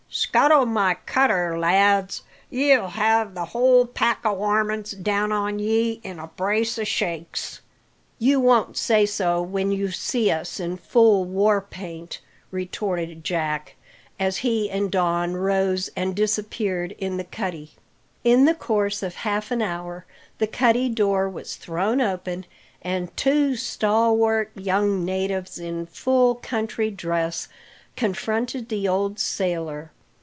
[0.13, 2.23] "Scuttle my cutter, lads!
[2.49, 7.61] ye'll have the whole pack o' waimints down on ye in a brace o' shakes!"
[8.19, 12.19] "You won't say so when you see us in full war paint,"
[12.51, 13.75] retorted Jack,
[14.19, 17.71] as he and Don rose and disappeared in the cuddy.
[18.25, 20.05] In the course of half an hour
[20.39, 22.45] the cuddy door was thrown open,
[22.81, 27.47] and two stalwart young natives, in full country dress,
[27.95, 29.89] confronted the old sailor.